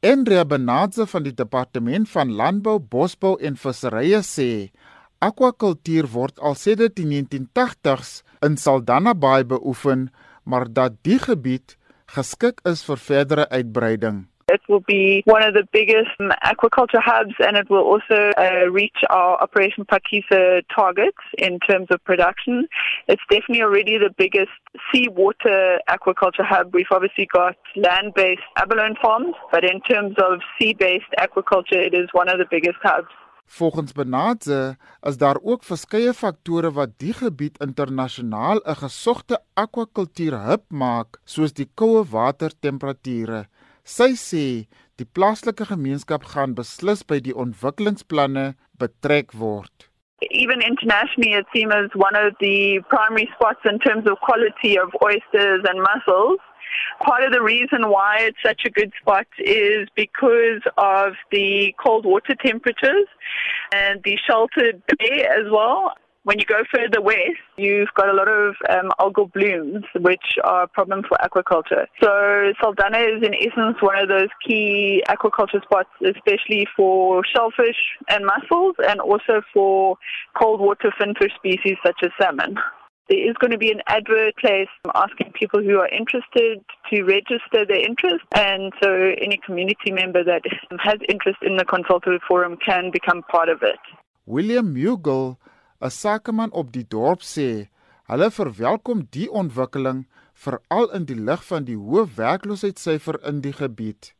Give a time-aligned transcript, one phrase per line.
[0.00, 4.70] Andrea Benadze van die Departement van Landbou, Bosbou en Visserye sê
[5.18, 10.12] Aquakultuur word al sedert die 1980s in Saldanha Bay beoefen,
[10.46, 11.74] maar dat die gebied
[12.14, 14.28] geskik is vir verdere uitbreiding.
[14.68, 18.98] Will be one of the biggest um, aquaculture hubs and it will also uh, reach
[19.08, 22.68] our Operation Pakisa targets in terms of production.
[23.06, 24.50] It's definitely already the biggest
[24.92, 26.74] seawater aquaculture hub.
[26.74, 31.94] We've obviously got land based abalone farms, but in terms of sea based aquaculture, it
[31.94, 33.12] is one of the biggest hubs.
[33.48, 41.16] Volgens Benadze is daar ook verskeie faktore wat die gebied internasionaal 'n gesogte akwakultuurhub maak,
[41.24, 43.48] soos die koue watertemperature.
[43.88, 44.46] Sy sê
[45.00, 48.50] die plaaslike gemeenskap gaan beslis by die ontwikkelingsplanne
[48.82, 49.86] betrek word.
[50.28, 55.64] Even internationally, it seems one of the primary spots in terms of quality of oysters
[55.70, 56.42] and mussels.
[57.00, 62.04] Part of the reason why it's such a good spot is because of the cold
[62.04, 63.08] water temperatures
[63.72, 65.94] and the sheltered bay as well.
[66.28, 70.64] When you go further west, you've got a lot of um, algal blooms, which are
[70.64, 71.86] a problem for aquaculture.
[72.02, 78.26] So Saldana is in essence one of those key aquaculture spots, especially for shellfish and
[78.26, 79.96] mussels, and also for
[80.38, 82.56] cold water finfish species such as salmon.
[83.08, 87.64] There is going to be an advert place asking people who are interested to register
[87.66, 88.26] their interest.
[88.34, 90.42] And so any community member that
[90.78, 93.80] has interest in the consultative forum can become part of it.
[94.26, 95.38] William Mughal,
[95.80, 97.68] 'n sakeman op die dorp sê,
[98.10, 100.06] hulle verwelkom die ontwikkeling
[100.44, 104.14] veral in die lig van die hoë werkloosheidssyfer in die gebied.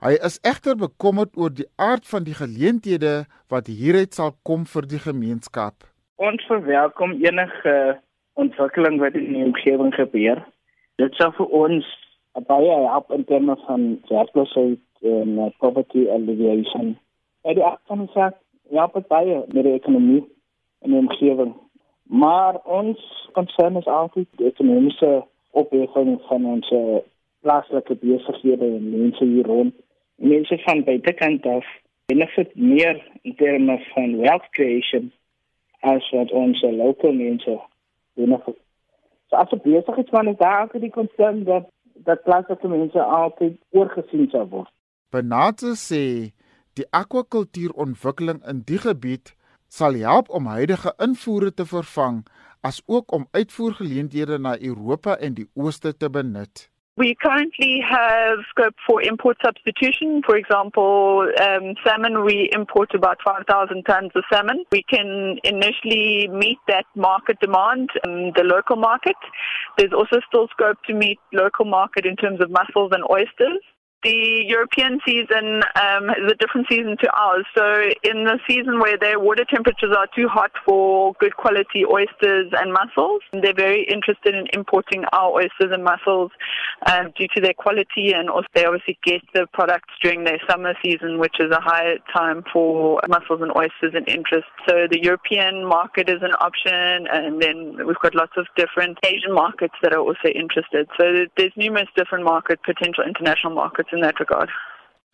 [0.00, 3.14] Hy is egter bekommerd oor die aard van die geleenthede
[3.52, 5.84] wat hieruit sal kom vir die gemeenskap.
[6.16, 7.74] Ons verwelkom enige
[8.40, 10.40] ontwikkeling wat in die omgewing gebeur.
[10.96, 11.88] Dit sou vir ons
[12.48, 16.96] baie help in terme van werkloosheid en poverty alleviation.
[17.44, 18.36] En die afspraak
[18.70, 20.22] ja, het baie met die ekonomie
[20.80, 21.54] en die omgewing.
[22.02, 26.72] Maar ons concern is altyd die ekonomiese opheffing van ons
[27.40, 29.74] plaaslike besighede en mense hier rond.
[30.14, 31.66] Mense van buitekant af
[32.06, 35.12] benefit meer in terme van wealth creation
[35.80, 37.60] as wat ons lokale mense
[38.14, 38.58] benefit.
[39.28, 44.28] So as 'n besigheidsman is daar ook die konsern dat dat plaaslike mense altyd oorgesien
[44.30, 44.70] sal word.
[45.10, 46.32] Benate sê
[46.78, 49.34] die akwakultuurontwikkeling in die gebied
[49.70, 52.24] sal help om huidige invoere te vervang
[52.60, 56.68] as ook om uitvoergeleenthede na Europa en die Ooste te benut.
[56.96, 60.22] We currently have scope for import substitution.
[60.26, 64.66] For example, um, salmon, we import about 5,000 tons of salmon.
[64.70, 69.16] We can initially meet that market demand in the local market.
[69.78, 73.62] There's also still scope to meet local market in terms of mussels and oysters.
[74.02, 77.44] The European season um, is a different season to ours.
[77.54, 77.64] So,
[78.02, 82.72] in the season where their water temperatures are too hot for good quality oysters and
[82.72, 86.30] mussels, they're very interested in importing our oysters and mussels
[86.90, 90.74] um, due to their quality, and also they obviously get the products during their summer
[90.82, 94.48] season, which is a high time for mussels and oysters and interest.
[94.66, 99.34] So, the European market is an option, and then we've got lots of different Asian
[99.34, 100.88] markets that are also interested.
[100.98, 104.50] So, there's numerous different market potential international markets in that regard.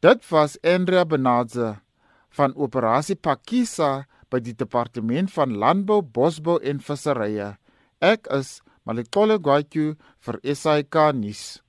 [0.00, 1.80] Dit was Andrea Benadze
[2.30, 7.56] van Operasie Pakisa by die Departement van Landbou, Bosbou en Visserye.
[8.00, 11.60] Ek is Malikole Gwatyu vir SAK nuus.